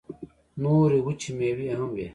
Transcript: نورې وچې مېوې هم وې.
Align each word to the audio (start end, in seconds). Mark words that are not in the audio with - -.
نورې 0.61 0.99
وچې 1.05 1.31
مېوې 1.37 1.67
هم 1.77 1.89
وې. 1.95 2.07